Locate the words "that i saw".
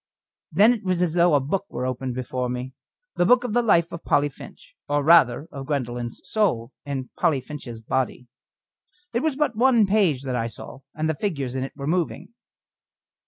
10.23-10.79